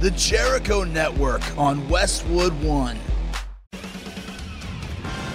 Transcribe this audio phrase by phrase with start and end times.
[0.00, 2.96] The Jericho Network on Westwood One.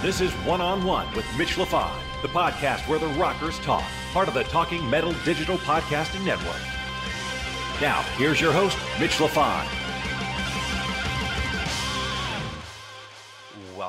[0.00, 4.26] This is One on One with Mitch LaFon, the podcast where the rockers talk, part
[4.26, 6.62] of the Talking Metal Digital Podcasting Network.
[7.82, 9.83] Now, here's your host, Mitch LaFon.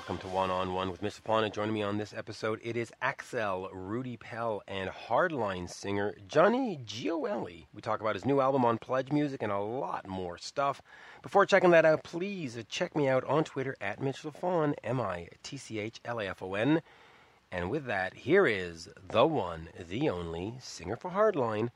[0.07, 2.91] Welcome to One on One with Mitch LaFon, joining me on this episode, it is
[3.01, 7.65] Axel, Rudi Pell, and Hardline singer Johnny Gioeli.
[7.73, 10.79] We talk about his new album on Pledge Music and a lot more stuff.
[11.23, 15.27] Before checking that out, please check me out on Twitter at Mitch LaFon, M I
[15.41, 16.83] T C H L A F O N.
[17.51, 21.69] And with that, here is the one, the only singer for Hardline,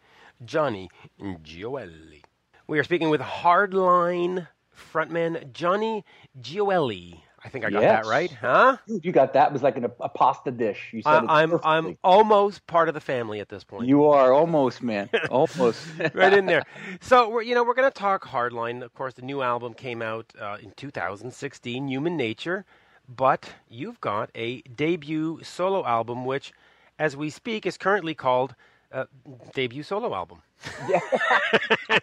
[0.46, 2.22] Johnny Gioeli.
[2.68, 6.06] We are speaking with Hardline frontman Johnny
[6.40, 7.22] Gioeli.
[7.44, 8.06] I think I got Yes.
[8.06, 8.78] that right, huh?
[8.88, 9.48] Dude, you got that.
[9.50, 10.90] It was like an, a pasta dish.
[10.92, 11.60] You said I, it I'm.
[11.64, 13.88] I'm almost part of the family at this point.
[13.88, 15.10] You are almost, man.
[15.30, 15.86] Almost.
[16.14, 16.64] right in there.
[17.02, 18.84] So we're you know we're going to talk Hardline.
[18.84, 22.66] Of course, the new album came out uh, in 2016, Human Nature.
[23.08, 26.52] But you've got a debut solo album, which,
[27.00, 28.54] as we speak, is currently called
[28.92, 29.06] uh,
[29.54, 30.42] debut solo album.
[30.88, 31.00] Yeah.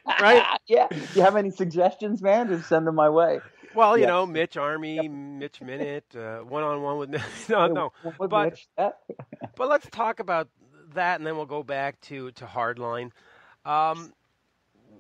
[0.20, 0.58] right?
[0.66, 0.88] yeah.
[0.90, 2.48] Do you have any suggestions, man?
[2.48, 3.40] Just send them my way.
[3.76, 4.08] Well, you Yeah.
[4.08, 7.10] know, Mitch Army, Mitch Minute, one on one with
[7.50, 7.92] no, no.
[8.18, 8.98] What- But what's that?
[9.56, 10.48] but let's talk about
[10.94, 13.12] that, and then we'll go back to to Hardline.
[13.64, 14.14] Um,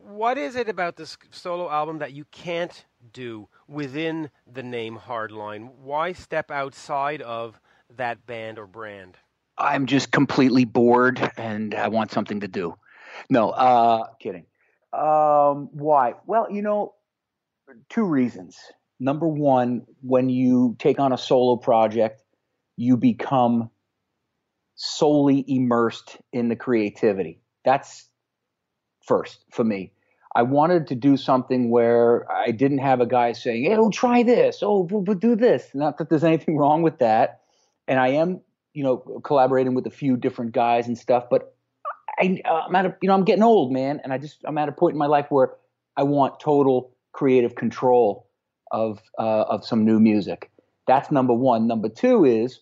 [0.04, 5.74] what is it about this solo album that you can't do within the name Hardline?
[5.76, 7.60] Why step outside of
[7.96, 9.18] that band or brand?
[9.58, 12.76] I'm just completely bored and I want something to do.
[13.30, 14.46] No, uh, kidding.
[14.92, 16.14] Um, why?
[16.26, 16.94] Well, you know,
[17.88, 18.58] two reasons.
[18.98, 22.22] Number one, when you take on a solo project,
[22.76, 23.70] you become
[24.74, 27.40] solely immersed in the creativity.
[27.64, 28.08] That's
[29.06, 29.92] first for me.
[30.34, 34.22] I wanted to do something where I didn't have a guy saying, "Hey, oh, try
[34.22, 34.58] this.
[34.62, 37.40] Oh, but, but do this." Not that there's anything wrong with that.
[37.88, 38.40] And I am,
[38.74, 41.24] you know, collaborating with a few different guys and stuff.
[41.30, 41.54] But
[42.18, 44.68] I, I'm at a, you know, I'm getting old, man, and I just I'm at
[44.68, 45.54] a point in my life where
[45.96, 48.28] I want total creative control
[48.72, 50.50] of uh, of some new music.
[50.86, 51.66] That's number one.
[51.66, 52.60] Number two is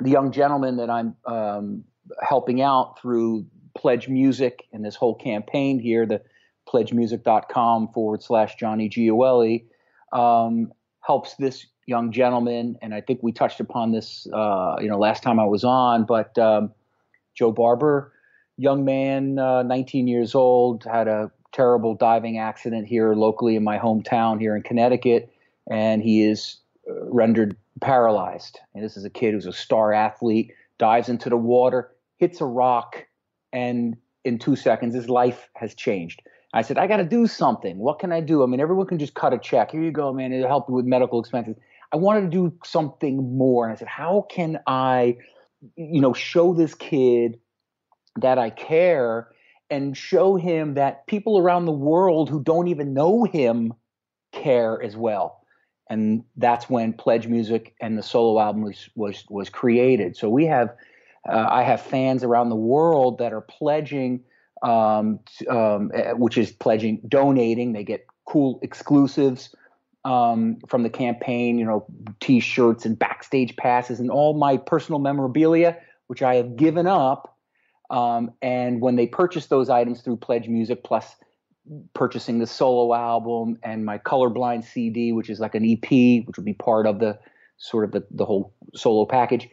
[0.00, 1.84] the young gentleman that I'm um,
[2.20, 6.20] helping out through Pledge Music and this whole campaign here, the
[6.68, 9.64] pledgemusic.com forward slash Johnny Gioeli,
[10.12, 12.76] um, helps this young gentleman.
[12.82, 16.04] And I think we touched upon this, uh, you know, last time I was on,
[16.04, 16.72] but um,
[17.34, 18.12] Joe Barber,
[18.58, 23.78] young man, uh, 19 years old, had a terrible diving accident here locally in my
[23.78, 25.32] hometown here in Connecticut,
[25.70, 26.58] and he is
[26.88, 28.58] uh, rendered paralyzed.
[28.74, 32.46] And this is a kid who's a star athlete, dives into the water, hits a
[32.46, 33.06] rock,
[33.52, 36.22] and in two seconds, his life has changed.
[36.54, 37.78] I said, I got to do something.
[37.78, 38.42] What can I do?
[38.42, 39.70] I mean, everyone can just cut a check.
[39.70, 40.32] Here you go, man.
[40.32, 41.56] It'll help you with medical expenses.
[41.92, 43.64] I wanted to do something more.
[43.64, 45.16] And I said, how can I,
[45.76, 47.38] you know, show this kid
[48.20, 49.28] that I care
[49.72, 53.72] and show him that people around the world who don't even know him
[54.30, 55.40] care as well.
[55.88, 60.16] And that's when Pledge Music and the solo album was was was created.
[60.16, 60.68] So we have,
[61.28, 64.20] uh, I have fans around the world that are pledging,
[64.62, 67.72] um, um, eh, which is pledging, donating.
[67.72, 69.54] They get cool exclusives
[70.04, 71.58] um, from the campaign.
[71.58, 71.86] You know,
[72.20, 75.78] T-shirts and backstage passes and all my personal memorabilia,
[76.08, 77.31] which I have given up.
[77.92, 81.14] Um, and when they purchase those items through Pledge Music, plus
[81.94, 86.44] purchasing the solo album and my colorblind CD, which is like an EP, which would
[86.44, 87.18] be part of the
[87.58, 89.48] sort of the, the whole solo package,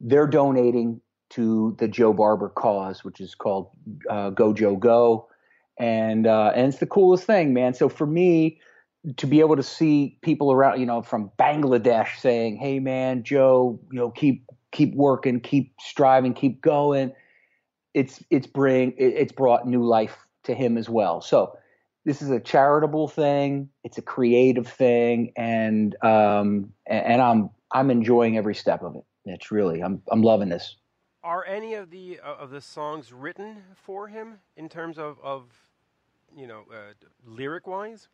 [0.00, 3.70] they're donating to the Joe Barber cause, which is called
[4.08, 5.28] uh, Go Joe Go.
[5.78, 7.74] And, uh, and it's the coolest thing, man.
[7.74, 8.58] So for me,
[9.18, 13.78] to be able to see people around, you know, from Bangladesh saying, "Hey, man, Joe,
[13.92, 17.12] you know, keep keep working, keep striving, keep going,"
[17.96, 21.22] it's it's bring it's brought new life to him as well.
[21.22, 21.56] So
[22.04, 28.36] this is a charitable thing, it's a creative thing, and um, and, I'm I'm enjoying
[28.36, 29.04] every step of it.
[29.24, 30.76] It's really I'm I'm loving this.
[31.24, 35.44] Are any of the uh, of the songs written for him in terms of of
[36.36, 36.92] you know uh,
[37.24, 38.08] lyric wise?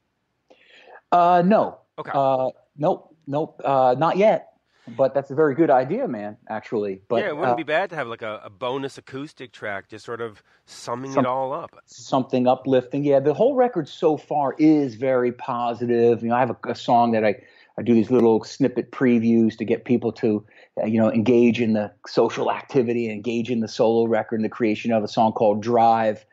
[1.11, 1.81] Uh, no.
[1.99, 2.13] Okay.
[2.15, 4.52] Uh, nope, nope, uh, not yet.
[4.97, 6.37] But that's a very good idea, man.
[6.49, 9.53] Actually, but yeah, it wouldn't uh, be bad to have like a, a bonus acoustic
[9.53, 11.71] track, just sort of summing Some- it all up.
[11.87, 13.05] something uplifting.
[13.05, 16.23] Yeah, the whole record so far is very positive.
[16.23, 17.37] You know, I have a, a song that I,
[17.79, 20.45] I do these little snippet previews to get people to,
[20.83, 24.51] uh, you know, engage in the social activity, engage in the solo record, and the
[24.51, 26.25] creation of a song called Drive.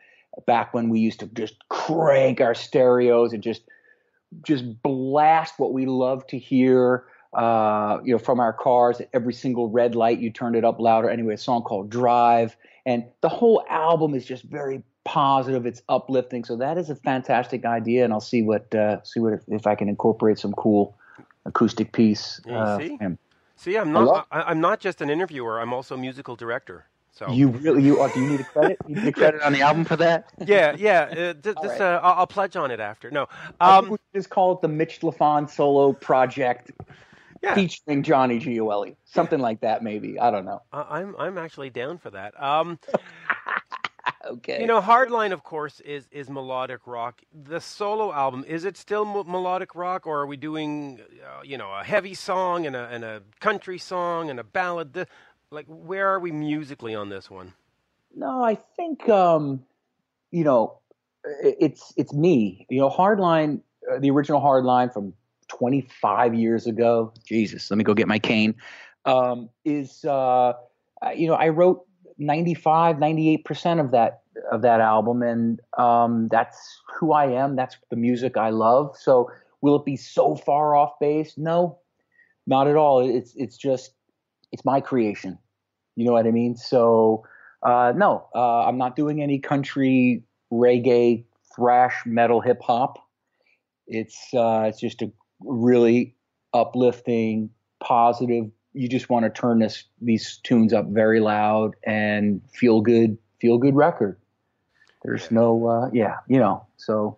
[0.46, 3.64] Back when we used to just crank our stereos and just
[4.44, 7.06] just blast what we love to hear.
[7.34, 10.80] Uh, you know, from our cars at every single red light, you turned it up
[10.80, 11.10] louder.
[11.10, 15.68] Anyway, a song called Drive, and the whole album is just very positive.
[15.68, 16.44] It's uplifting.
[16.44, 19.68] So that is a fantastic idea, and I'll see what uh, see what if, if
[19.68, 20.98] I can incorporate some cool
[21.46, 22.42] acoustic piece.
[22.46, 22.98] Yeah, uh, see?
[22.98, 23.18] from.
[23.58, 24.14] See, I'm Hello?
[24.14, 24.28] not.
[24.32, 25.60] I, I'm not just an interviewer.
[25.60, 26.86] I'm also musical director.
[27.12, 28.08] So You really you are.
[28.08, 28.80] Do you need a credit?
[28.88, 30.32] You need a credit on the album for that?
[30.46, 31.02] yeah, yeah.
[31.02, 31.82] Uh, th- this, right.
[31.82, 33.12] uh, I'll, I'll pledge on it after.
[33.12, 33.28] No,
[33.60, 36.72] I think um, we should just call it the Mitch LaFon solo project
[37.42, 37.56] yeah.
[37.56, 38.96] featuring Johnny Gioeli.
[39.06, 40.20] Something like that, maybe.
[40.20, 40.62] I don't know.
[40.72, 42.42] I- I'm I'm actually down for that.
[42.42, 42.80] Um,
[44.28, 44.60] Okay.
[44.62, 47.22] you know, Hardline, of course, is is melodic rock.
[47.34, 51.58] The solo album is it still m- melodic rock, or are we doing, uh, you
[51.58, 54.94] know, a heavy song and a and a country song and a ballad?
[54.94, 55.08] The,
[55.52, 57.54] like, where are we musically on this one?
[58.14, 59.64] No, I think um,
[60.32, 60.80] you know
[61.42, 62.66] it's it's me.
[62.70, 63.62] You know, Hardline,
[63.92, 65.14] uh, the original Hardline from
[65.50, 67.14] 25 years ago.
[67.26, 68.56] Jesus, let me go get my cane.
[69.06, 70.54] Um, is uh,
[71.16, 71.86] you know I wrote
[72.18, 77.56] 95, 98 percent of that of that album, and um, that's who I am.
[77.56, 78.96] That's the music I love.
[78.98, 79.32] So
[79.62, 81.34] will it be so far off base?
[81.38, 81.80] No,
[82.48, 83.08] not at all.
[83.08, 83.92] It's it's just
[84.52, 85.38] it's my creation.
[85.96, 86.56] You know what I mean?
[86.56, 87.26] So
[87.64, 91.26] uh, no, uh, I'm not doing any country, reggae,
[91.56, 93.00] thrash, metal, hip hop.
[93.88, 96.16] It's uh, it's just a really
[96.54, 97.50] uplifting,
[97.80, 98.50] positive.
[98.74, 103.58] You just want to turn this these tunes up very loud and feel good, feel
[103.58, 104.18] good record.
[105.04, 106.66] There's no, uh, yeah, you know.
[106.78, 107.18] So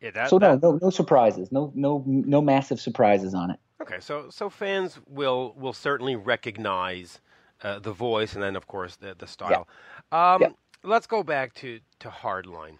[0.00, 3.58] Yeah, that, so no, that- no, no surprises, no, no, no massive surprises on it.
[3.80, 7.20] Okay, so so fans will will certainly recognize
[7.64, 9.66] uh, the voice, and then of course the the style.
[10.12, 10.48] Um, Yeah.
[10.84, 12.78] Let's go back to to Hardline.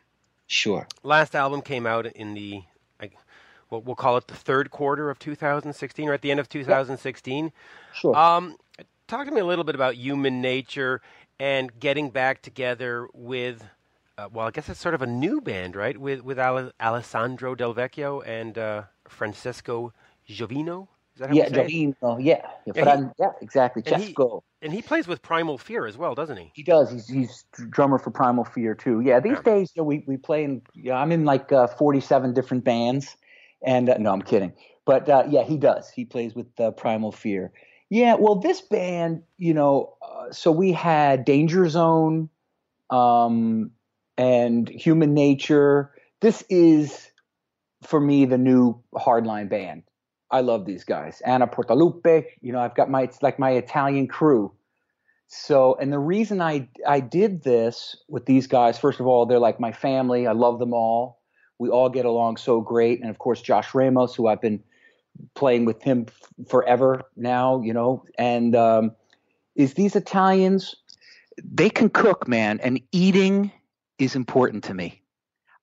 [0.48, 0.86] Sure.
[1.02, 2.62] Last album came out in the,
[3.72, 7.50] well, we'll call it the third quarter of 2016, or at the end of 2016.
[7.94, 8.14] Sure.
[8.14, 8.56] Um,
[9.08, 11.00] talk to me a little bit about human nature
[11.40, 13.64] and getting back together with.
[14.18, 15.96] Uh, well, I guess it's sort of a new band, right?
[15.96, 19.94] With with Ale- Alessandro Del Vecchio and uh, Francesco
[20.28, 20.86] Jovino.
[21.14, 21.68] Is that how yeah, we say it?
[21.70, 23.82] Jovino, yeah, yeah, Yeah, Fran- yeah, exactly.
[23.86, 24.42] and he- Chesco.
[24.60, 26.52] And he plays with Primal Fear as well, doesn't he?
[26.54, 26.90] He does.
[26.92, 29.00] He's he's drummer for Primal Fear too.
[29.00, 29.42] Yeah, these Yeah.
[29.42, 30.60] days you know, we we play in.
[30.74, 33.16] Yeah, I'm in like uh, 47 different bands,
[33.64, 34.52] and uh, no, I'm kidding.
[34.84, 35.90] But uh, yeah, he does.
[35.90, 37.52] He plays with uh, Primal Fear.
[37.90, 42.30] Yeah, well, this band, you know, uh, so we had Danger Zone,
[42.90, 43.70] um,
[44.16, 45.92] and Human Nature.
[46.20, 47.10] This is
[47.86, 49.82] for me the new hardline band.
[50.30, 51.20] I love these guys.
[51.26, 54.52] Anna Portalupi, you know, I've got my it's like my Italian crew.
[55.28, 59.38] So, and the reason I I did this with these guys, first of all, they're
[59.38, 60.26] like my family.
[60.26, 61.21] I love them all.
[61.62, 64.60] We all get along so great, and of course, Josh Ramos, who I've been
[65.34, 68.96] playing with him f- forever now, you know, and um,
[69.54, 70.74] is these Italians?
[71.40, 73.52] They can cook, man, and eating
[74.00, 75.02] is important to me.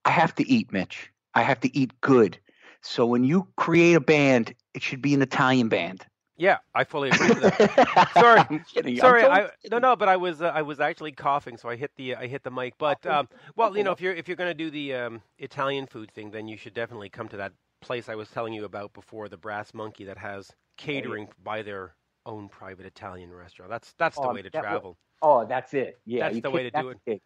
[0.06, 1.12] I have to eat, Mitch.
[1.34, 2.40] I have to eat good.
[2.82, 6.06] So when you create a band, it should be an Italian band.
[6.40, 8.10] Yeah, I fully agree with that.
[8.14, 8.40] Sorry.
[8.50, 8.96] I'm kidding.
[8.96, 11.70] I'm Sorry, totally I, no, no, but I was uh, I was actually coughing, so
[11.70, 12.76] I hit the I hit the mic.
[12.78, 15.86] But um, well, you know, if you're if you're going to do the um, Italian
[15.86, 18.94] food thing, then you should definitely come to that place I was telling you about
[18.94, 23.70] before, the Brass Monkey, that has catering by their own private Italian restaurant.
[23.70, 24.98] That's that's the Oh, way to travel.
[25.22, 26.00] Oh, that's it.
[26.06, 27.22] Yeah, That's the way to do it.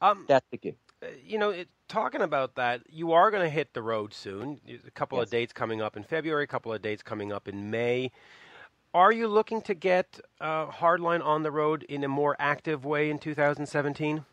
[0.00, 0.76] Um, That's the gig.
[1.02, 4.60] uh, you know, it, talking about that, you are going to hit the road soon.
[4.86, 7.70] A couple of dates coming up in February, a couple of dates coming up in
[7.70, 8.10] May.
[8.94, 13.10] Are you looking to get uh, Hardline on the road in a more active way
[13.10, 14.24] in 2017?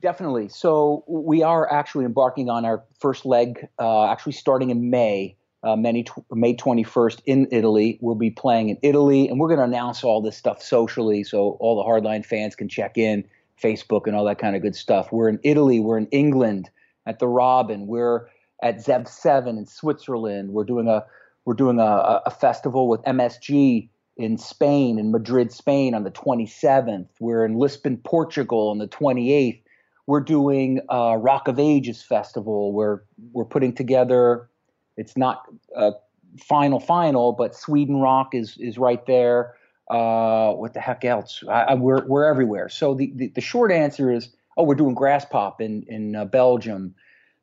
[0.00, 0.48] Definitely.
[0.48, 5.76] So we are actually embarking on our first leg, uh, actually starting in May, uh,
[5.76, 7.98] May, tw- May 21st in Italy.
[8.00, 11.58] We'll be playing in Italy, and we're going to announce all this stuff socially so
[11.60, 13.28] all the Hardline fans can check in,
[13.62, 15.12] Facebook, and all that kind of good stuff.
[15.12, 15.78] We're in Italy.
[15.78, 16.70] We're in England
[17.04, 17.86] at the Robin.
[17.86, 18.28] We're
[18.62, 20.54] at Zev Seven in Switzerland.
[20.54, 21.04] We're doing a
[21.44, 27.08] we're doing a, a festival with MSG in Spain, in Madrid, Spain on the 27th.
[27.20, 29.62] We're in Lisbon, Portugal on the 28th.
[30.06, 32.72] We're doing a Rock of Ages festival.
[32.72, 33.00] We're
[33.32, 34.50] we're putting together.
[34.96, 35.44] It's not
[35.74, 35.92] uh,
[36.38, 39.54] final final, but Sweden Rock is is right there.
[39.88, 41.42] Uh, what the heck else?
[41.48, 42.68] I, I, we're we're everywhere.
[42.68, 46.94] So the, the the short answer is, oh, we're doing Graspop in in uh, Belgium.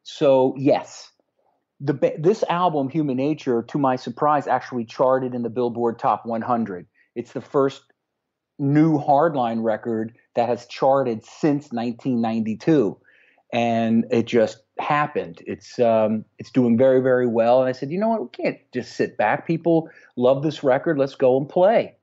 [0.04, 1.10] So yes,
[1.80, 6.88] the this album, Human Nature, to my surprise, actually charted in the Billboard Top 100.
[7.16, 7.82] It's the first
[8.60, 12.98] new hardline record that has charted since 1992,
[13.54, 15.44] and it just happened.
[15.46, 17.60] It's um, it's doing very very well.
[17.60, 19.46] And I said, you know what, we can't just sit back.
[19.46, 20.98] People love this record.
[20.98, 21.96] Let's go and play.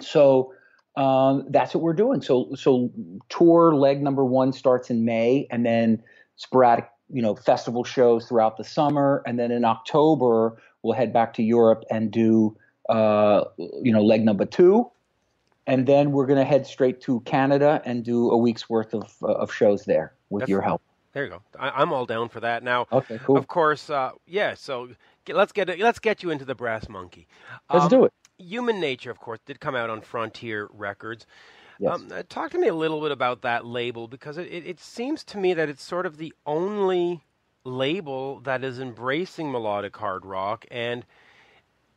[0.00, 0.54] So
[0.96, 2.22] um, that's what we're doing.
[2.22, 2.92] So so
[3.28, 6.00] tour leg number one starts in May, and then
[6.36, 11.34] sporadic you know festival shows throughout the summer, and then in October we'll head back
[11.34, 12.56] to Europe and do
[12.88, 14.90] uh, you know leg number two,
[15.66, 19.12] and then we're going to head straight to Canada and do a week's worth of
[19.22, 20.82] uh, of shows there with That's- your help.
[21.12, 21.42] There you go.
[21.58, 22.62] I, I'm all down for that.
[22.62, 23.36] Now, Okay, cool.
[23.36, 24.54] of course, uh, yeah.
[24.54, 24.90] So
[25.24, 27.26] get, let's get let's get you into the Brass Monkey.
[27.72, 28.12] Let's Um, do it.
[28.38, 31.26] Human Nature, of course, did come out on Frontier Records.
[31.80, 31.92] Yes.
[31.92, 35.24] Um, talk to me a little bit about that label because it, it, it seems
[35.26, 37.24] to me that it's sort of the only
[37.64, 41.06] label that is embracing melodic hard rock, and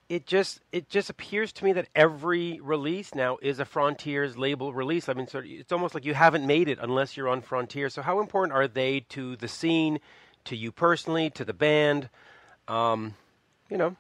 [0.10, 4.74] it just it just appears to me that every release now is a Frontiers label
[4.74, 5.10] release.
[5.10, 7.90] I mean, sort of, it's almost like you haven't made it unless you're on Frontier.
[7.90, 10.00] So, how important are they to the scene,
[10.46, 12.10] to you personally, to the band?
[12.70, 13.16] Um,
[13.70, 13.98] you know,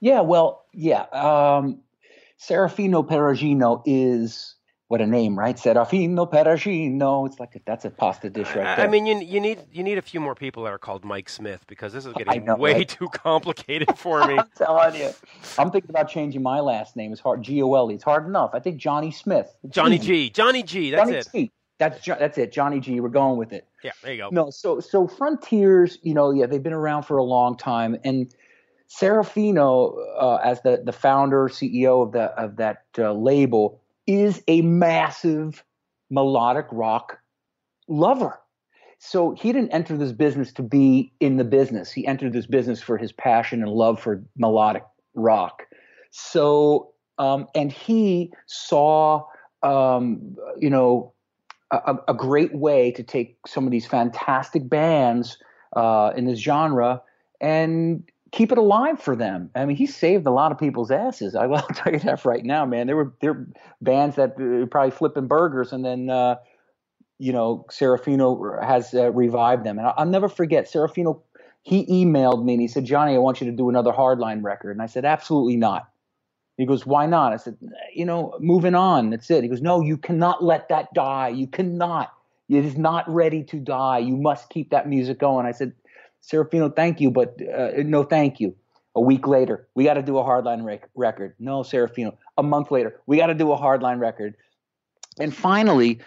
[0.00, 1.02] Yeah, well, yeah.
[1.12, 1.82] Um,
[2.40, 4.56] Serafino Perugino is
[4.92, 5.56] what a name, right?
[5.56, 7.26] Serafino Perugino.
[7.26, 8.86] It's like a, that's a pasta dish right there.
[8.86, 11.30] I mean, you, you need you need a few more people that are called Mike
[11.30, 12.88] Smith because this is getting know, way right?
[12.90, 14.36] too complicated for me.
[14.36, 15.10] I'm telling you.
[15.56, 17.10] I'm thinking about changing my last name.
[17.10, 17.42] It's hard.
[17.42, 17.94] G O L E.
[17.94, 18.50] It's hard enough.
[18.52, 19.56] I think Johnny Smith.
[19.64, 20.06] It's Johnny easy.
[20.06, 21.28] G, Johnny G, that's Johnny it.
[21.32, 21.52] G.
[21.78, 22.52] That's that's it.
[22.52, 23.00] Johnny G.
[23.00, 23.66] We're going with it.
[23.82, 24.28] Yeah, there you go.
[24.30, 28.30] No, so so Frontiers, you know, yeah, they've been around for a long time, and
[28.90, 34.62] Serafino, uh, as the the founder CEO of the of that uh, label, is a
[34.62, 35.64] massive
[36.10, 37.18] melodic rock
[37.88, 38.38] lover.
[38.98, 41.90] So he didn't enter this business to be in the business.
[41.90, 45.64] He entered this business for his passion and love for melodic rock.
[46.10, 49.24] So, um, and he saw,
[49.62, 51.12] um, you know,
[51.72, 55.38] a, a great way to take some of these fantastic bands
[55.74, 57.02] uh, in this genre
[57.40, 59.50] and keep it alive for them.
[59.54, 61.36] I mean, he saved a lot of people's asses.
[61.36, 62.86] I will tell you that right now, man.
[62.86, 63.46] There were there were
[63.80, 66.36] bands that uh, probably flipping burgers, and then uh,
[67.18, 69.78] you know Serafino has uh, revived them.
[69.78, 71.20] And I'll, I'll never forget Serafino.
[71.64, 74.72] He emailed me and he said, "Johnny, I want you to do another hardline record."
[74.72, 75.88] And I said, "Absolutely not."
[76.56, 77.56] He goes, "Why not?" I said,
[77.94, 79.10] "You know, moving on.
[79.10, 81.28] That's it." He goes, "No, you cannot let that die.
[81.28, 82.12] You cannot.
[82.48, 83.98] It is not ready to die.
[83.98, 85.72] You must keep that music going." I said,
[86.22, 88.54] "Serafino, thank you, but uh, no, thank you."
[88.94, 91.34] A week later, we got to do a hardline rec- record.
[91.38, 92.16] No, Serafino.
[92.36, 94.36] A month later, we got to do a hardline record.
[95.18, 96.00] And finally,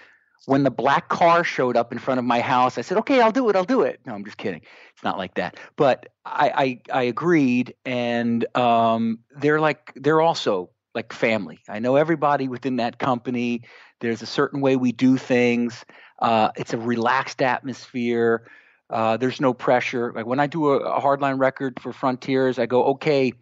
[0.45, 3.31] when the black car showed up in front of my house, I said, "Okay, I'll
[3.31, 3.55] do it.
[3.55, 4.61] I'll do it." No, I'm just kidding.
[4.93, 5.57] It's not like that.
[5.75, 11.59] But I I, I agreed, and um, they're like they're also like family.
[11.67, 13.63] I know everybody within that company.
[13.99, 15.85] There's a certain way we do things.
[16.19, 18.47] Uh, it's a relaxed atmosphere.
[18.89, 20.13] Uh, there's no pressure.
[20.15, 23.33] Like when I do a, a hardline record for Frontiers, I go, okay,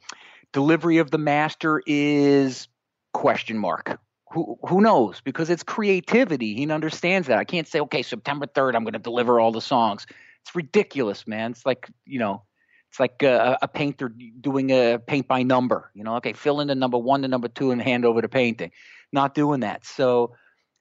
[0.54, 2.68] delivery of the master is
[3.14, 4.00] question mark.
[4.32, 5.22] Who who knows?
[5.22, 6.56] Because it's creativity.
[6.56, 7.38] He understands that.
[7.38, 10.06] I can't say, okay, September third, I'm going to deliver all the songs.
[10.42, 11.52] It's ridiculous, man.
[11.52, 12.44] It's like you know,
[12.90, 15.92] it's like a, a painter doing a paint by number.
[15.94, 18.30] You know, okay, fill in the number one to number two and hand over the
[18.30, 18.72] painting.
[19.12, 19.86] Not doing that.
[19.86, 20.36] So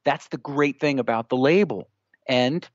[0.04, 1.90] that's the great thing about the label,
[2.26, 2.66] and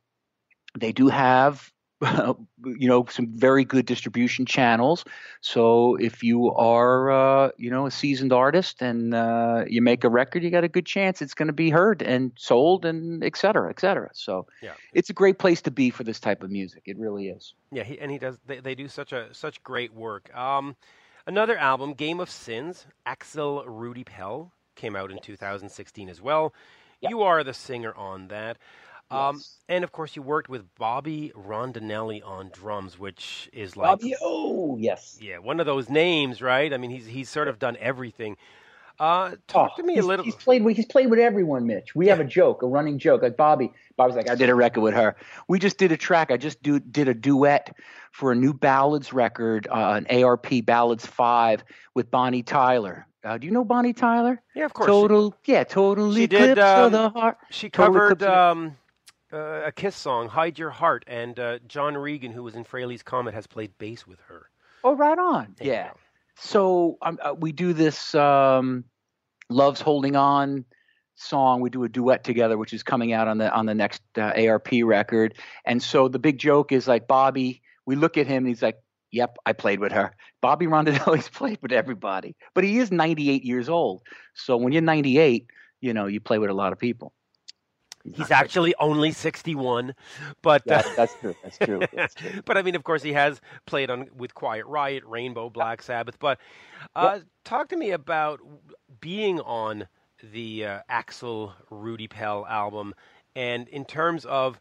[0.77, 1.71] they do have
[2.65, 5.03] you know some very good distribution channels
[5.41, 10.09] so if you are uh, you know a seasoned artist and uh, you make a
[10.09, 13.35] record you got a good chance it's going to be heard and sold and et
[13.35, 14.73] cetera et cetera so Yeah.
[14.93, 17.83] it's a great place to be for this type of music it really is Yeah,
[17.83, 18.37] he, and he does.
[18.45, 20.35] They, they do such a such great work.
[20.35, 20.75] Um,
[21.25, 26.53] another album, Game of Sins, Axel Rudi Pell, came out in 2016 as well.
[27.01, 28.57] You are the singer on that.
[29.09, 29.53] Um, Yes.
[29.69, 34.77] And of course, you worked with Bobby Rondinelli on drums, which is like Bobby oh
[34.79, 36.73] yes yeah, one of those names, right?
[36.73, 38.37] I mean, he's he's sort of done everything.
[38.99, 40.25] Uh, talk Oh, to me a little.
[40.25, 41.93] He's played with he's played with everyone, Mitch.
[41.95, 43.21] We have a joke, a running joke.
[43.21, 45.15] Like Bobby, Bobby's like, I did a record with her.
[45.47, 46.31] We just did a track.
[46.31, 47.75] I just do, did a duet
[48.11, 53.05] for a new ballads record, uh, an ARP Ballads Five with Bonnie Tyler.
[53.23, 54.41] Uh, do you know Bonnie Tyler?
[54.55, 54.87] yeah, of course.
[54.87, 57.37] Total, yeah, total she eclipse did, um, of the heart.
[57.51, 58.77] She, she covered Eclipse of the- um,
[59.31, 63.03] uh, a Kiss song, "Hide Your Heart," and uh, John Regan, who was in Frehley's
[63.03, 64.49] Comet, has played bass with her.
[64.83, 65.55] Oh, right on.
[65.57, 65.91] There you Yeah.
[66.35, 68.85] So um, uh, we do this um,
[69.49, 70.65] "Love's Holding On"
[71.15, 71.61] song.
[71.61, 74.33] We do a duet together, which is coming out on the on the next uh,
[74.37, 75.35] ARP record.
[75.65, 77.61] And so the big joke is like Bobby.
[77.85, 78.77] We look at him and he's like,
[79.11, 83.67] "Yep, I played with her." Bobby Rondinelli's played with everybody, but he is 98 years
[83.67, 84.03] old.
[84.35, 85.47] So when you're 98,
[85.81, 87.13] you know you play with a lot of people.
[88.15, 89.93] He's actually only 61,
[90.41, 91.35] but yeah, uh, that's true.
[91.43, 91.81] That's true.
[91.93, 92.41] That's true.
[92.45, 96.19] but I mean, of course, he has played on with Quiet Riot, Rainbow, Black Sabbath.
[96.19, 96.39] But
[96.95, 97.23] uh, yep.
[97.43, 98.39] talk to me about
[98.99, 99.87] being on
[100.31, 102.93] the uh, Axel Rudi Pell album,
[103.35, 104.59] and in terms of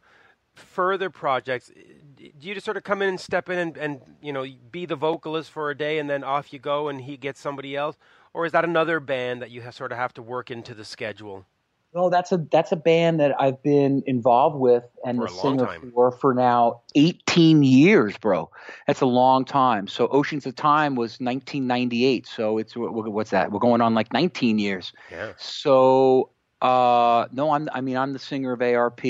[0.55, 1.71] further projects,
[2.17, 4.87] do you just sort of come in and step in and, and you know be
[4.87, 7.97] the vocalist for a day and then off you go and he gets somebody else,
[8.35, 10.85] or is that another band that you have, sort of have to work into the
[10.85, 11.47] schedule?
[11.95, 15.79] No, that's a that's a band that I've been involved with and for the singer
[15.95, 18.51] for for now 18 years, bro.
[18.87, 19.87] That's a long time.
[19.89, 22.27] So Oceans of Time was 1998.
[22.27, 23.51] So it's what's that?
[23.51, 24.93] We're going on like 19 years.
[25.11, 25.33] Yeah.
[25.39, 29.05] So uh, no, I'm I mean I'm the singer of ARP.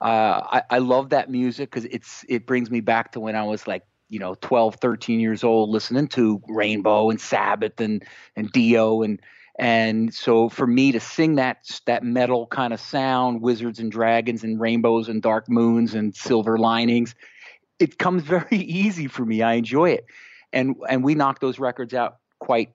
[0.00, 3.42] Uh, I, I love that music because it's it brings me back to when I
[3.42, 8.04] was like you know 12 13 years old listening to rainbow and sabbath and
[8.36, 9.20] and dio and
[9.58, 14.44] and so for me to sing that that metal kind of sound, wizards and dragons
[14.44, 17.14] and rainbows and dark moons and silver linings,
[17.78, 19.42] it comes very easy for me.
[19.42, 20.06] I enjoy it.
[20.52, 22.72] And and we knock those records out quite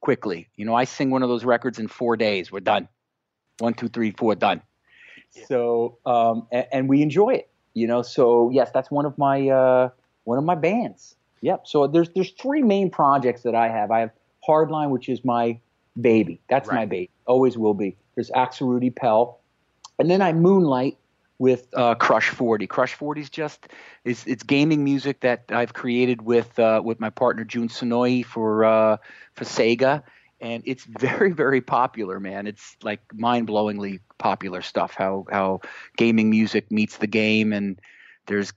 [0.00, 0.48] quickly.
[0.56, 2.50] You know, I sing one of those records in four days.
[2.50, 2.88] We're done.
[3.58, 4.62] One, two, three, four, done.
[5.34, 5.44] Yeah.
[5.46, 7.50] So um, and, and, we enjoy it.
[7.74, 9.90] You know, so yes, that's one of my uh,
[10.24, 11.16] one of my bands.
[11.42, 11.66] Yep.
[11.66, 13.90] So there's there's three main projects that I have.
[13.90, 14.10] I have
[14.46, 15.60] Hardline, which is my
[15.98, 16.40] baby.
[16.48, 16.76] That's right.
[16.76, 17.10] my baby.
[17.26, 17.96] Always will be.
[18.14, 19.40] There's Axel Rudi Pell.
[19.98, 20.96] And then I moonlight
[21.40, 22.66] with uh, Crush 40.
[22.66, 23.68] Crush 40 is just
[24.04, 28.64] it's, it's gaming music that I've created with uh, with my partner Jun Senoue for
[28.64, 28.98] uh,
[29.34, 30.02] for Sega,
[30.40, 32.46] and it's very very popular, man.
[32.46, 34.94] It's like mind blowingly popular stuff.
[34.94, 35.62] How how
[35.96, 37.80] gaming music meets the game, and
[38.26, 38.52] there's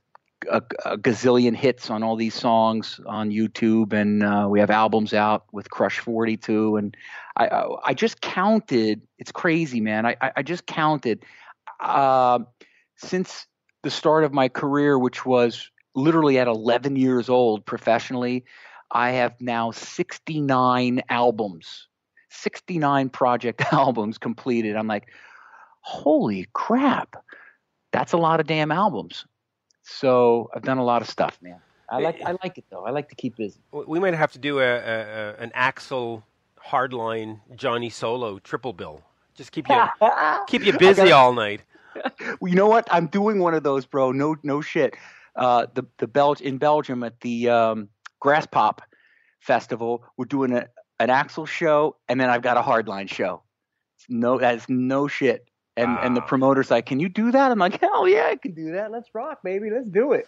[0.50, 5.14] a, a, gazillion hits on all these songs on YouTube, and uh, we have albums
[5.14, 6.78] out with Crush 42.
[6.78, 6.98] And
[7.38, 9.02] I, I, I just counted.
[9.18, 10.06] It's crazy, man.
[10.06, 11.24] I, I just counted
[11.80, 12.40] uh,
[12.96, 13.48] since
[13.84, 18.46] the start of my career, which was literally at 11 years old professionally.
[18.92, 21.88] I have now 69 albums,
[22.30, 24.76] 69 project albums completed.
[24.76, 25.08] I'm like,
[25.82, 27.16] holy crap,
[27.92, 29.26] that's a lot of damn albums.
[29.84, 31.60] So I've done a lot of stuff, man.
[31.90, 32.86] I like I like it though.
[32.86, 33.60] I like to keep busy.
[33.72, 36.24] We might have to do a, a an Axel
[36.66, 39.04] hardline Johnny Solo triple bill.
[39.36, 39.84] Just keep you
[40.48, 41.62] keep you busy all night.
[42.40, 42.88] well, you know what?
[42.90, 44.12] I'm doing one of those, bro.
[44.12, 44.96] No no shit.
[45.36, 47.90] Uh, the the Belg in Belgium at the um,
[48.24, 48.80] Graspop
[49.40, 50.68] festival, we're doing a,
[51.00, 53.44] an Axel show, and then I've got a hardline show.
[54.10, 55.48] No, that's no shit.
[55.76, 58.54] And and the promoter's like, "Can you do that?" I'm like, "Hell yeah, I can
[58.54, 58.92] do that.
[58.92, 59.72] Let's rock, baby.
[59.72, 60.28] Let's do it."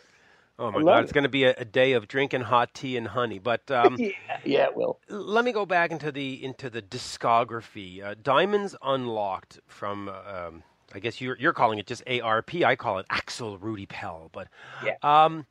[0.58, 1.00] Oh my God!
[1.00, 1.04] It.
[1.04, 3.40] It's going to be a, a, day of drinking hot tea and honey.
[3.40, 4.10] But um, yeah,
[4.44, 5.00] yeah, it will.
[5.10, 8.04] Let me go back into the into the discography.
[8.04, 10.10] Uh, Diamonds Unlocked from.
[10.10, 12.56] Um, I guess you're you're calling it just ARP.
[12.56, 14.30] I call it Axel Rudi Pell.
[14.32, 14.48] But
[14.84, 15.46] yeah, um,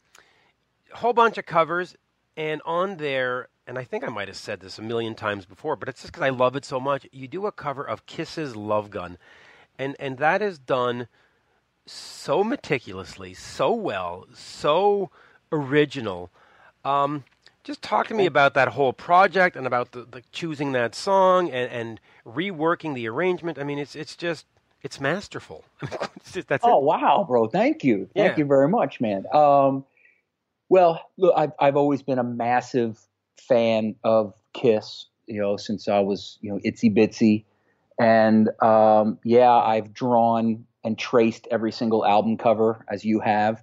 [0.93, 1.97] a whole bunch of covers,
[2.37, 5.77] and on there, and I think I might have said this a million times before,
[5.77, 7.07] but it's just because I love it so much.
[7.13, 9.19] You do a cover of Kiss's Love Gun
[9.79, 11.09] and and that is done
[11.87, 15.11] so meticulously, so well, so
[15.53, 16.31] original.
[16.85, 17.25] Um,
[17.63, 21.51] just talk to me about that whole project and about the, the choosing that song
[21.51, 23.59] and, and reworking the arrangement.
[23.59, 24.47] I mean, it's it's just
[24.83, 25.65] it's masterful.
[26.17, 26.85] it's just, oh it.
[26.85, 27.49] wow, bro!
[27.49, 28.37] Thank you, thank yeah.
[28.37, 29.25] you very much, man.
[29.33, 29.85] Um,
[30.69, 33.01] well, look, I've I've always been a massive
[33.39, 35.07] fan of Kiss.
[35.27, 37.45] You know, since I was you know itsy bitsy.
[37.99, 43.63] And um, yeah, I've drawn and traced every single album cover as you have.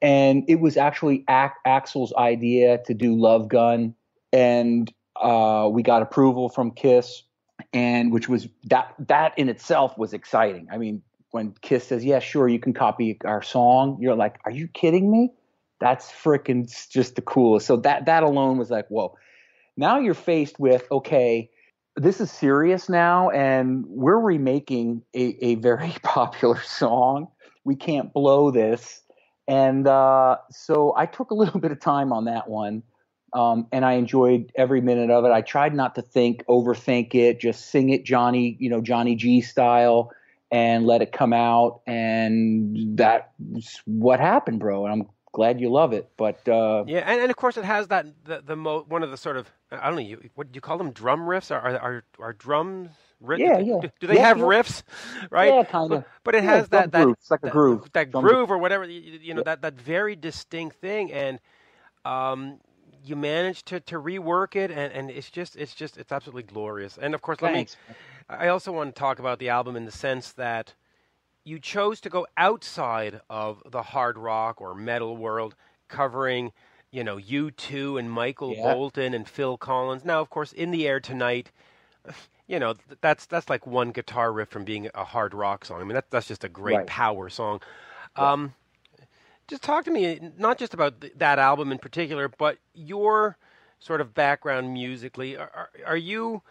[0.00, 3.94] And it was actually Axel's idea to do Love Gun.
[4.32, 7.22] And uh, we got approval from Kiss,
[7.72, 10.68] and which was that that in itself was exciting.
[10.72, 14.50] I mean, when Kiss says, "Yeah, sure, you can copy our song," you're like, "Are
[14.50, 15.32] you kidding me?"
[15.80, 17.66] That's freaking just the coolest.
[17.66, 19.14] So that that alone was like, "Whoa!"
[19.76, 21.50] Now you're faced with, okay,
[21.96, 27.28] this is serious now, and we're remaking a, a very popular song.
[27.64, 29.02] We can't blow this.
[29.48, 32.82] And uh, so I took a little bit of time on that one.
[33.34, 35.30] Um, and I enjoyed every minute of it.
[35.32, 39.40] I tried not to think, overthink it, just sing it Johnny, you know, Johnny G
[39.40, 40.12] style
[40.50, 41.80] and let it come out.
[41.86, 44.84] And that's what happened, bro.
[44.84, 46.10] And I'm glad you love it.
[46.16, 49.10] But uh, yeah, and, and of course it has that the, the mo- one of
[49.10, 51.60] the sort of I don't know you, what do you call them drum riffs are
[51.60, 52.90] are are, are drums.
[53.36, 53.80] yeah, do, yeah.
[53.80, 54.44] Do, do they yeah, have yeah.
[54.44, 54.82] riffs,
[55.30, 55.52] right?
[55.52, 56.04] Yeah, kind of.
[56.24, 59.18] But, it has that that, it's like a groove, that, that groove or whatever you,
[59.20, 61.40] you know that that very distinct thing, and
[62.04, 62.58] um,
[63.04, 66.98] you manage to, to rework it, and, and it's just it's just it's absolutely glorious.
[67.00, 67.76] And of course, Thanks.
[67.88, 68.44] let me.
[68.44, 70.74] I also want to talk about the album in the sense that
[71.44, 75.54] you chose to go outside of the hard rock or metal world,
[75.88, 76.52] covering,
[76.90, 78.56] you know, U2 and Michael Yeah.
[78.56, 80.04] Bolton and Phil Collins.
[80.04, 81.50] Now, of course, in the air tonight,
[82.46, 85.80] you know, that's that's like one guitar riff from being a hard rock song.
[85.80, 86.86] I mean, that, that's just a great Right.
[86.86, 87.60] power song.
[88.16, 88.54] Um,
[89.48, 93.36] just talk to me, not just about th- that album in particular, but your
[93.80, 95.36] sort of background musically.
[95.36, 96.42] Are, are, are you,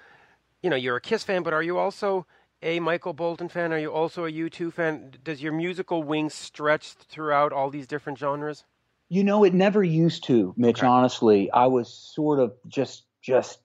[0.64, 2.26] you know, you're a Kiss fan, but are you also
[2.62, 3.74] a Michael Bolton fan?
[3.74, 5.14] Are you also a U2 fan?
[5.24, 8.64] Does your musical wings stretch throughout all these different genres?
[9.10, 10.80] You know, it never used to, Mitch.
[10.80, 10.88] Okay.
[10.88, 13.60] Honestly, I was sort of just just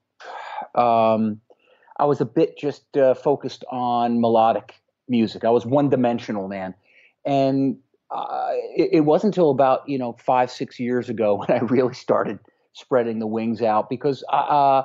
[0.75, 1.41] um,
[1.99, 4.75] I was a bit just uh, focused on melodic
[5.09, 5.45] music.
[5.45, 6.75] I was one dimensional, man,
[7.25, 7.79] and
[8.11, 11.95] uh, it, it wasn't until about you know five six years ago when I really
[11.95, 12.41] started
[12.73, 14.83] spreading the wings out because uh,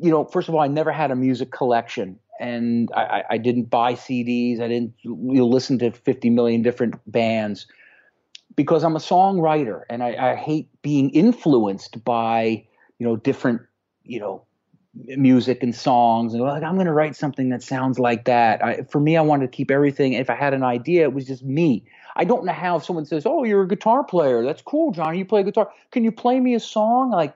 [0.00, 3.64] you know first of all I never had a music collection and I, I- didn't
[3.70, 4.60] buy CDs.
[4.60, 7.66] I didn't you know, listen to 50 million different bands
[8.56, 12.66] because I'm a songwriter and I, I hate being influenced by
[12.98, 13.62] you know different
[14.04, 14.44] you know
[14.94, 18.64] music and songs and like I'm going to write something that sounds like that.
[18.64, 20.14] I, for me, I wanted to keep everything.
[20.14, 21.84] If I had an idea, it was just me.
[22.16, 24.44] I don't know how if someone says, "Oh, you're a guitar player.
[24.44, 25.18] That's cool, Johnny.
[25.18, 25.70] You play guitar.
[25.92, 27.10] Can you play me a song?
[27.10, 27.34] Like,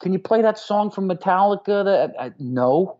[0.00, 2.98] can you play that song from Metallica?" That I, no,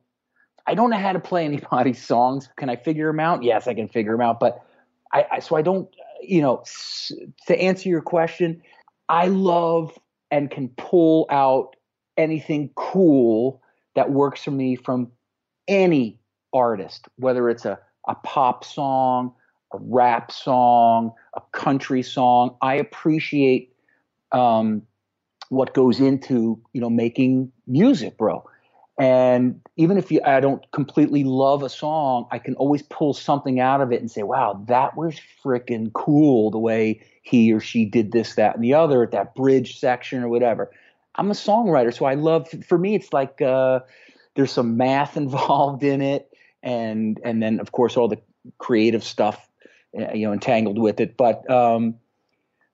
[0.67, 2.49] I don't know how to play anybody's songs.
[2.57, 3.43] Can I figure them out?
[3.43, 4.41] Yes, I can figure them out.
[4.41, 4.65] But
[5.13, 5.89] I, I so I don't.
[6.21, 6.63] You know,
[7.49, 8.63] to answer your question,
[9.09, 9.99] I love
[10.31, 11.75] and can pull out
[12.17, 13.61] anything cool
[13.97, 15.11] that works for me from
[15.67, 16.21] any
[16.53, 19.35] artist, whether it's a, a pop song,
[19.73, 22.57] a rap song, a country song.
[22.63, 23.75] I appreciate
[24.33, 24.83] um,
[25.49, 28.45] what goes into you know making music, bro.
[28.99, 33.59] And even if you, I don't completely love a song, I can always pull something
[33.59, 37.87] out of it and say, "Wow, that was freaking cool!" The way he or she
[37.87, 40.71] did this, that, and the other at that bridge section or whatever.
[41.15, 42.49] I'm a songwriter, so I love.
[42.67, 43.81] For me, it's like uh,
[44.35, 46.31] there's some math involved in it,
[46.63, 48.21] and and then of course all the
[48.59, 49.49] creative stuff,
[49.99, 51.17] uh, you know, entangled with it.
[51.17, 51.97] But um,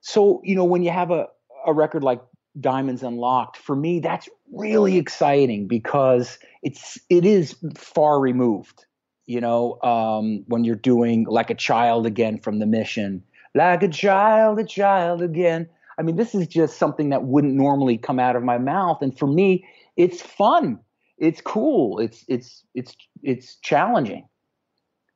[0.01, 1.29] so you know, when you have a
[1.65, 2.21] a record like
[2.61, 8.85] Diamonds Unlocked, for me, that's really exciting because it's it is far removed.
[9.27, 13.23] You know, um, when you're doing like a child again from the mission,
[13.55, 15.69] like a child, a child again.
[15.99, 19.17] I mean, this is just something that wouldn't normally come out of my mouth, and
[19.19, 19.65] for me,
[19.97, 20.79] it's fun.
[21.19, 21.99] It's cool.
[21.99, 24.29] It's it's it's it's challenging.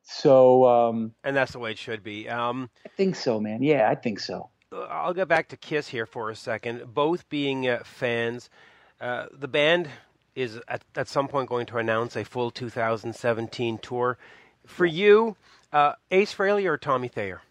[0.02, 2.28] So um, And that's the way it should be.
[2.28, 3.62] Um, I think so, man.
[3.62, 4.50] Yeah, I think so.
[4.72, 6.94] I'll go back to Kiss here for a second.
[6.94, 8.48] Both being uh, fans,
[9.02, 9.88] uh, the band
[10.34, 14.16] is at, at some point going to announce a full 2017 tour.
[14.66, 15.36] For you,
[15.72, 17.42] uh, Ace Frehley or Tommy Thayer?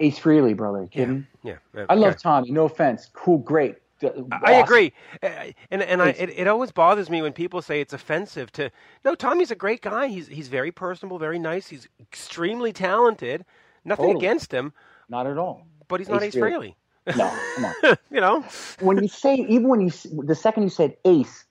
[0.00, 0.86] Ace Frehley, brother.
[0.90, 1.26] Kidding?
[1.42, 2.18] Yeah, uh, I love okay.
[2.22, 2.50] Tommy.
[2.50, 3.08] No offense.
[3.14, 3.76] Cool, great.
[3.98, 4.10] D- I
[4.52, 4.62] awesome.
[4.64, 4.92] agree,
[5.22, 5.28] Uh,
[5.70, 8.70] and and I, it, it always bothers me when people say it's offensive to.
[9.06, 10.08] No, Tommy's a great guy.
[10.08, 11.68] He's he's very personable, very nice.
[11.68, 13.46] He's extremely talented.
[13.86, 14.26] Nothing Totally.
[14.26, 14.74] against him,
[15.08, 15.66] Not at all.
[15.88, 16.74] but he's not Ace Ace Frehley.
[17.14, 17.96] No, come on.
[18.10, 18.44] you know,
[18.80, 19.90] when you say, even when you,
[20.24, 21.44] the second you said Ace,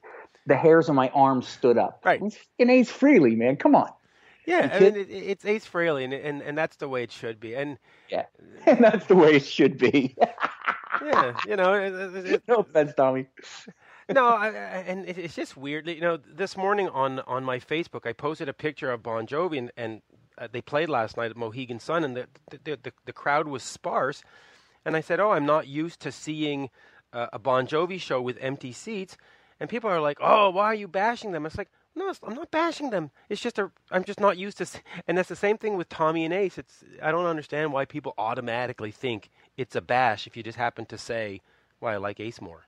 [0.48, 2.02] the hairs on my arms stood up.
[2.06, 2.20] Right.
[2.20, 3.56] Fucking Ace Frehley, man.
[3.58, 3.89] Come on.
[4.46, 4.70] yeah.
[4.74, 7.56] I mean, it, it's Ace Frehley, and, and and that's the way it should be.
[7.56, 7.78] And
[8.10, 8.26] Yeah.
[8.68, 10.15] And that's the way it should be.
[11.04, 13.28] yeah, you know, it, it- no offense, Tommy.
[14.12, 14.50] no, I, I-
[14.88, 15.88] and it, it's just weird.
[15.88, 19.58] You know, this morning on on my Facebook, I posted a picture of Bon Jovi,
[19.58, 20.02] and, and
[20.38, 22.28] uh, they played last night at Mohegan Sun, and the
[22.63, 24.24] the, the the crowd was sparse.
[24.86, 26.69] And I said, "Oh, I'm not used to seeing
[27.12, 29.17] uh, a Bon Jovi show with empty seats."
[29.60, 32.52] And people are like, "Oh, why are you bashing them?" It's like, no, I'm not
[32.52, 33.12] bashing them.
[33.30, 34.67] It's just a, I'm just not used to.
[35.08, 36.58] And that's the same thing with Tommy and Ace.
[36.58, 40.86] It's I don't understand why people automatically think it's a bash if you just happen
[40.88, 41.41] to say,
[41.80, 42.65] "Well, I like Ace more."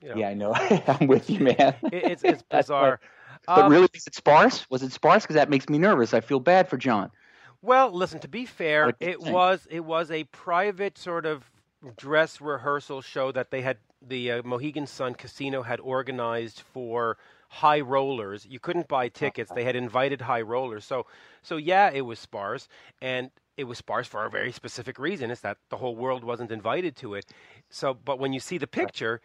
[0.00, 0.54] You know, Yeah, I know.
[0.86, 1.74] I'm with you, man.
[1.90, 3.00] it, it's it's bizarre.
[3.46, 4.66] But Um, really, was it sparse?
[4.70, 5.24] Was it sparse?
[5.24, 6.14] Because that makes me nervous.
[6.14, 7.10] I feel bad for John.
[7.62, 8.20] Well, listen.
[8.20, 9.34] To be fair, What do you it think?
[9.34, 11.50] was it was a private sort of
[11.96, 17.80] dress rehearsal show that they had the uh, Mohegan Sun Casino had organized for high
[17.80, 18.46] rollers.
[18.46, 19.52] You couldn't buy tickets.
[19.52, 20.84] They had invited high rollers.
[20.84, 21.06] So
[21.42, 22.68] so yeah, it was sparse
[23.00, 25.30] and it was sparse for a very specific reason.
[25.30, 27.26] It's that the whole world wasn't invited to it.
[27.70, 29.20] So but when you see the picture,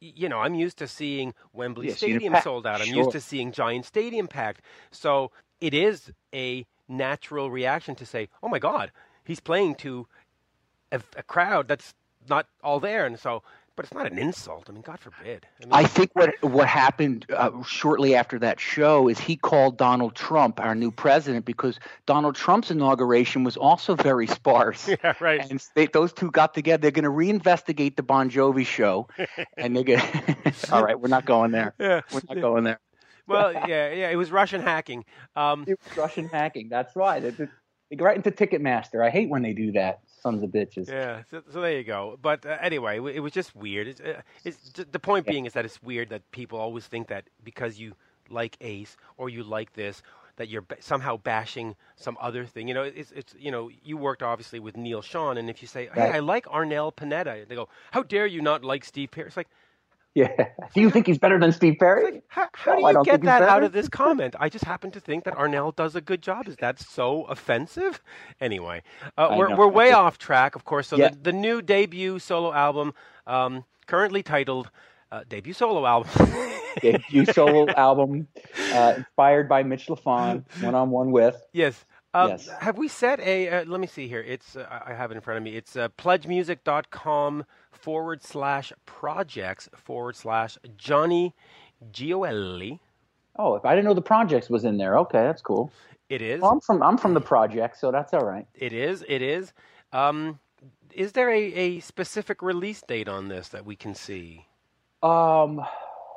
[0.00, 2.80] you know, I'm used to seeing Wembley it Stadium sold out.
[2.82, 2.96] I'm sure.
[2.98, 4.62] used to seeing Giant Stadium packed.
[4.90, 5.30] So
[5.60, 8.92] it is a natural reaction to say, "Oh my God,
[9.24, 10.06] he's playing to
[10.90, 11.94] a, a crowd that's
[12.28, 13.42] not all there." And so
[13.74, 14.66] But it's not an insult.
[14.68, 15.46] I mean, God forbid.
[15.62, 19.78] I, mean, I think what what happened uh, shortly after that show is he called
[19.78, 24.88] Donald Trump our new president because Donald Trump's inauguration was also very sparse.
[25.02, 25.50] yeah, right.
[25.50, 26.82] And they, those two got together.
[26.82, 29.08] They're going to reinvestigate the Bon Jovi show,
[29.56, 30.02] and they're going.
[30.72, 31.74] All right, we're not going there.
[31.82, 32.02] Yeah.
[32.12, 32.80] We're not going there.
[33.26, 34.10] Well, yeah, yeah.
[34.10, 35.04] It was Russian hacking.
[35.36, 36.68] Um, It was Russian hacking.
[36.68, 37.22] That's right.
[37.22, 37.30] They,
[37.90, 39.04] they go right into Ticketmaster.
[39.04, 40.00] I hate when they do that.
[40.06, 40.88] Sons of bitches.
[40.88, 42.18] Yeah, so, so there you go.
[42.22, 43.88] But uh, anyway, it was just weird.
[43.88, 47.24] It's, uh, it's the point being is that it's weird that people always think that
[47.42, 47.94] because you
[48.30, 50.00] like Ace or you like this,
[50.36, 52.68] that you're ba- somehow bashing some other thing.
[52.68, 55.68] You know, it's it's you know, you worked obviously with Neal Schon, and if you
[55.68, 56.14] say, "Hey, Right.
[56.14, 59.48] I like Arnel Pineda," they go, "How dare you not like Steve Perry?" It's like,
[60.14, 60.28] Yeah.
[60.74, 62.22] Do you think he's better than Steve Perry?
[62.28, 64.34] how, how No, do you get that out of this comment?
[64.38, 66.48] I just happen to think that Arnel does a good job.
[66.48, 68.02] Is that so offensive?
[68.40, 68.82] Anyway,
[69.16, 69.56] uh, we're know.
[69.56, 70.88] we're way off track, of course.
[70.88, 71.08] So Yeah.
[71.10, 72.92] the, the new debut solo album,
[73.26, 74.70] um, currently titled
[75.10, 76.10] uh, debut solo album.
[76.80, 78.26] Debut solo album,
[78.72, 81.36] uh, inspired by Mitch LaFon, one on one with.
[81.52, 81.84] yes.
[82.14, 82.48] Um, Yes.
[82.60, 83.48] Have we set a?
[83.48, 84.20] Uh, let me see here.
[84.22, 85.54] It's uh, I I have it in front of me.
[85.54, 87.44] It's uh, pledgemusic.com
[87.82, 91.34] forward slash projects forward slash Johnny
[91.92, 92.78] Gioeli.
[93.36, 94.96] Oh, if I didn't know the projects was in there.
[94.98, 95.72] Okay, that's cool.
[96.08, 96.40] It is.
[96.40, 98.46] Well, I'm from I'm from the project, so that's all right.
[98.54, 99.04] It is.
[99.08, 99.52] It is.
[99.92, 100.38] Um,
[100.94, 104.46] is there a, a specific release date on this that we can see?
[105.02, 105.60] Um,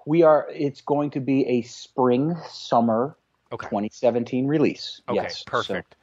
[0.06, 0.48] we are.
[0.54, 3.18] It's going to be a spring summer
[3.52, 3.68] Okay.
[3.68, 5.02] 2017 release.
[5.08, 5.16] Okay.
[5.22, 5.40] yes.
[5.40, 5.96] So perfect.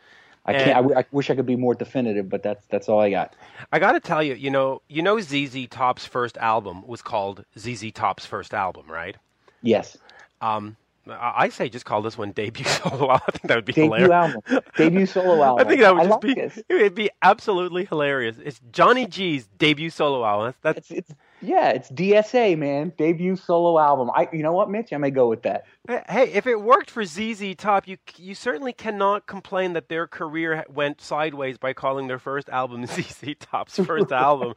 [0.45, 0.71] I can't.
[0.71, 3.35] I, w- I wish I could be more definitive, but that's that's all I got.
[3.73, 7.45] I got to tell you, you know, you know, ZZ Top's first album was called
[7.59, 9.17] ZZ Top's first album, right?
[9.63, 9.97] Yes.
[10.41, 10.77] Um,
[11.09, 13.09] I I say just call this one debut solo.
[13.11, 14.11] I think that would be Debut hilarious.
[14.11, 14.43] album.
[14.77, 15.65] Debut solo album.
[15.67, 16.59] I think that would just like be this.
[16.69, 18.37] it would be absolutely hilarious.
[18.45, 20.55] It's Johnny G's debut solo album.
[20.63, 21.71] That's, that's It's it's yeah.
[21.71, 22.93] It's DSA man.
[22.97, 24.11] Debut solo album.
[24.15, 24.29] I.
[24.33, 24.93] You know what, Mitch?
[24.93, 25.65] I may go with that.
[26.09, 30.65] Hey, if it worked for ZZ Top, you you certainly cannot complain that their career
[30.69, 34.55] went sideways by calling their first album ZZ Top's first album.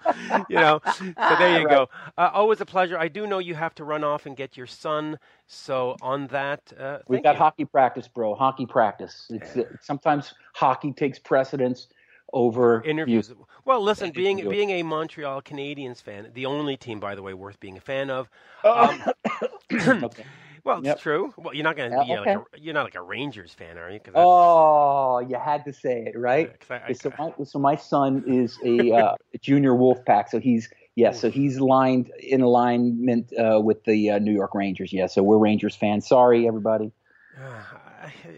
[0.49, 1.89] You know, so there you go.
[2.17, 2.97] Uh, always a pleasure.
[2.97, 5.17] I do know you have to run off and get your son.
[5.47, 7.39] So on that, uh, We've got you.
[7.39, 8.35] hockey practice, bro.
[8.35, 9.27] Hockey practice.
[9.29, 11.87] It's uh, sometimes hockey takes precedence
[12.33, 13.29] over interviews.
[13.29, 13.37] music.
[13.65, 17.33] Well, listen, you being being a Montreal Canadiens fan, the only team, by the way,
[17.33, 18.29] worth being a fan of.
[18.65, 19.03] okay.
[20.63, 20.99] Well, it's Yep.
[20.99, 21.31] true.
[21.37, 23.53] Well, you're not going to Yeah, be uh, like a, you're not like a Rangers
[23.53, 23.99] fan, are you?
[23.99, 26.49] 'Cause that's- Oh, you had to say it, right?
[26.49, 30.27] Yeah, 'cause I- I- so, my, so my son is a, uh, a junior Wolfpack,
[30.29, 34.91] so he's yes, so he's lined in alignment uh, with the uh, New York Rangers.
[34.91, 36.07] Yeah, so we're Rangers fans.
[36.07, 36.91] Sorry, everybody.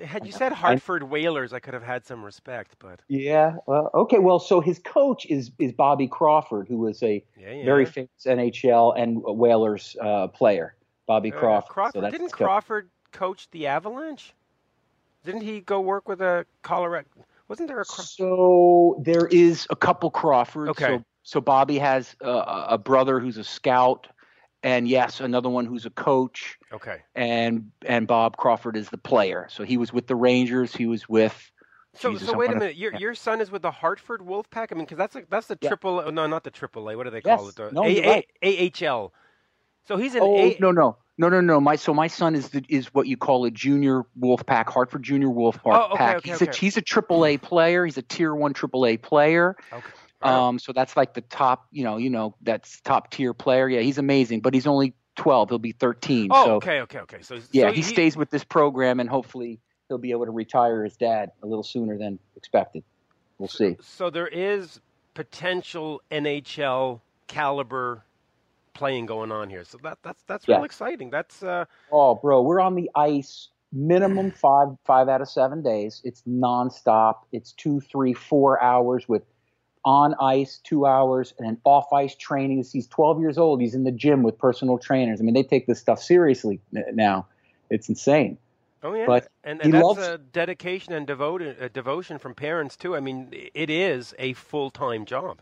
[0.03, 3.55] Had you said Hartford Whalers, I could have had some respect, but Yeah.
[3.65, 4.19] Well, okay.
[4.19, 7.65] Well, so his coach is is Bobby Crawford, who was a yeah, yeah.
[7.65, 10.75] very famous NHL and Whalers uh, player.
[11.07, 11.69] Bobby Uh, Crawford.
[11.69, 12.03] Crawford.
[12.03, 12.31] So Didn't.
[12.31, 14.33] Crawford coach the Avalanche?
[15.23, 17.07] Didn't he go work with a Colorado?
[17.47, 20.71] Wasn't there a Craw- So there is a couple Crawfords.
[20.71, 20.97] Okay.
[20.97, 24.07] So, so Bobby has uh, a brother who's a scout,
[24.67, 26.97] and yes, another one who's a coach, Okay.
[27.15, 29.47] and and Bob Crawford is the player.
[29.49, 30.75] So he was with the Rangers.
[30.75, 31.51] He was with.
[31.95, 32.75] So, Jesus, so wait a minute.
[32.75, 34.67] Your your son is with the Hartford Wolfpack.
[34.71, 35.69] I mean, because that's a, that's the Yeah.
[35.69, 36.03] triple.
[36.05, 36.97] Oh, no, not the triple A.
[36.97, 37.39] What do they Yes.
[37.39, 37.55] call it?
[37.55, 39.13] The No, A- A- AHL.
[39.87, 40.57] So he's an Oh A.
[40.59, 41.61] no no no no no!
[41.61, 45.29] My so my son is the, is what you call a junior Wolfpack, Hartford Junior
[45.29, 45.61] Wolfpack.
[45.65, 46.51] Oh, okay, okay, he's okay.
[46.51, 47.85] a he's a triple A player.
[47.85, 49.55] He's a tier one triple A player.
[49.71, 49.91] Okay.
[50.21, 53.69] Um, so that's like the top, you know, you know, that's top tier player.
[53.69, 55.49] Yeah, he's amazing, but he's only 12.
[55.49, 56.29] He'll be 13.
[56.31, 57.21] oh, so okay, okay, okay.
[57.21, 60.83] So yeah, so he, stays with this program, and hopefully he'll be able to retire
[60.83, 62.83] his dad a little sooner than expected.
[63.37, 63.77] We'll see.
[63.81, 64.79] So there is
[65.13, 68.03] potential NHL caliber
[68.73, 69.63] playing going on here.
[69.65, 71.09] So that that's that's real exciting.
[71.09, 76.01] That's uh, Oh, bro, we're on the ice minimum five five out of seven days.
[76.03, 77.17] It's nonstop.
[77.31, 79.23] It's two, three, four hours with
[79.87, 82.61] on ice two hours and then off ice training.
[82.69, 83.61] He's 12 years old.
[83.61, 85.21] He's in the gym with personal trainers.
[85.21, 87.25] I mean, they take this stuff seriously now.
[87.69, 88.37] It's insane.
[88.83, 92.75] oh yeah, But and, and that's loves- a dedication and devoted uh, devotion from parents
[92.75, 92.97] too.
[92.97, 95.39] I mean, it is a full time job.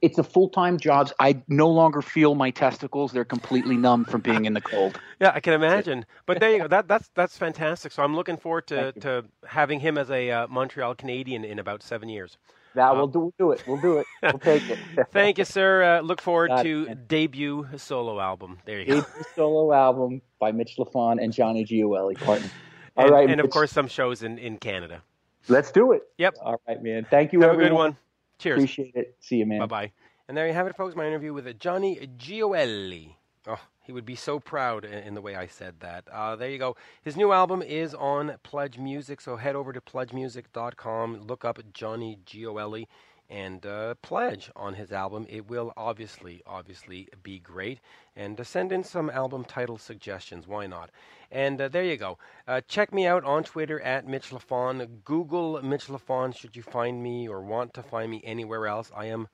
[0.00, 1.10] It's a full time job.
[1.20, 3.12] I no longer feel my testicles.
[3.12, 4.98] They're completely numb from being in the cold.
[5.20, 6.04] Yeah, I can imagine.
[6.26, 6.68] But there you go.
[6.68, 7.92] That that's that's fantastic.
[7.92, 11.82] So I'm looking forward to, to having him as a uh, Montreal Canadian in about
[11.82, 12.36] seven years.
[12.74, 13.62] That we'll do, do it.
[13.66, 14.06] We'll do it.
[14.22, 14.78] We'll take it.
[15.12, 15.82] Thank you, sir.
[15.82, 17.04] Uh, look forward God, to man.
[17.06, 18.58] debut solo album.
[18.64, 19.06] There you go.
[19.36, 22.50] Solo album by Mitch LaFon and Johnny Gioeli, partner.
[22.96, 25.02] All and, right, and of course some shows in, in Canada.
[25.48, 26.02] let's do it.
[26.18, 26.36] Yep.
[26.42, 27.06] All right, man.
[27.10, 27.96] Thank you, Have a good one.
[28.38, 28.58] Cheers.
[28.58, 29.16] Appreciate it.
[29.20, 29.60] See you, man.
[29.60, 29.92] Bye bye.
[30.28, 30.96] And there you have it, folks.
[30.96, 33.14] My interview with Johnny Gioeli.
[33.46, 36.08] Oh, he would be so proud in, the way I said that.
[36.10, 36.76] Uh, there you go.
[37.02, 42.18] His new album is on Pledge Music, so head over to pledgemusic.com, look up Johnny
[42.24, 42.86] Gioeli,
[43.28, 45.26] and uh, pledge on his album.
[45.28, 47.80] It will obviously, obviously be great.
[48.16, 50.46] And uh, send in some album title suggestions.
[50.46, 50.90] Why not?
[51.30, 52.18] And uh, there you go.
[52.46, 55.02] Uh, check me out on Twitter at Mitch LaFon.
[55.04, 58.90] Google Mitch LaFon should you find me or want to find me anywhere else.
[58.94, 59.28] I am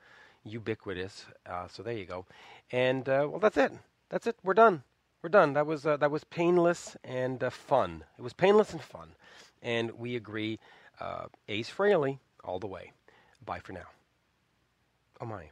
[0.45, 1.27] ubiquitous.
[1.47, 2.27] Uh, so there you go.
[2.73, 3.73] And uh, well, that's it.
[4.11, 4.37] That's it.
[4.43, 4.83] We're done.
[5.23, 5.55] We're done.
[5.55, 8.05] That was uh, that was painless and uh, fun.
[8.19, 9.11] It was painless and fun.
[9.63, 10.59] And we agree.
[11.01, 12.93] Uh, Ace Frehley all the way.
[13.45, 13.87] Bye for now.
[15.21, 15.51] Oh my.